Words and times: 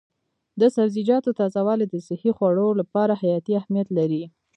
د 0.59 0.61
سبزیجاتو 0.75 1.29
تازه 1.39 1.61
والي 1.67 1.85
د 1.89 1.95
صحي 2.07 2.31
خوړو 2.37 2.67
لپاره 2.79 3.19
حیاتي 3.21 3.53
اهمیت 3.59 3.87
لري. 3.97 4.23